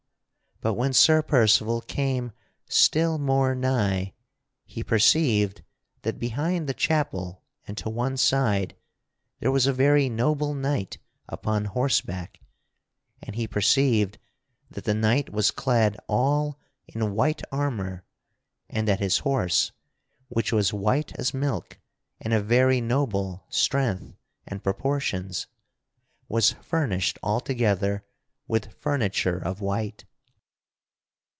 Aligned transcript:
But 0.63 0.75
when 0.75 0.93
Sir 0.93 1.23
Percival 1.23 1.81
came 1.81 2.33
still 2.69 3.17
more 3.17 3.55
nigh 3.55 4.13
he 4.63 4.83
perceived 4.83 5.63
that 6.03 6.19
behind 6.19 6.69
the 6.69 6.75
chapel 6.75 7.41
and 7.65 7.75
to 7.79 7.89
one 7.89 8.15
side 8.15 8.75
there 9.39 9.49
was 9.51 9.65
a 9.65 9.73
very 9.73 10.07
noble 10.07 10.53
knight 10.53 10.99
upon 11.27 11.65
horseback; 11.65 12.41
and 13.23 13.35
he 13.35 13.47
perceived 13.47 14.19
that 14.69 14.83
the 14.83 14.93
knight 14.93 15.31
was 15.31 15.49
clad 15.49 15.97
all 16.07 16.59
in 16.87 17.15
white 17.15 17.41
armor 17.51 18.05
and 18.69 18.87
that 18.87 18.99
his 18.99 19.17
horse 19.17 19.71
(which 20.27 20.53
was 20.53 20.71
white 20.71 21.11
as 21.17 21.33
milk 21.33 21.79
and 22.19 22.33
of 22.35 22.45
very 22.45 22.79
noble 22.79 23.45
strength 23.49 24.15
and 24.45 24.63
proportions) 24.63 25.47
was 26.29 26.51
furnished 26.61 27.17
altogether 27.23 28.05
with 28.47 28.75
furniture 28.75 29.39
of 29.39 29.59
white. 29.59 30.05